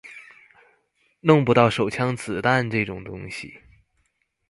[1.19, 3.61] 弄不到手槍子彈這種東西